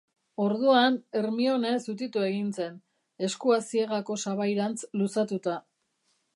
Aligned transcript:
Orduan, 0.43 0.95
Hermione 1.19 1.73
zutitu 1.91 2.23
egin 2.29 2.49
zen, 2.61 2.81
eskua 3.29 3.61
ziegako 3.69 4.19
sabairantz 4.25 4.77
luzatuta. 5.03 5.59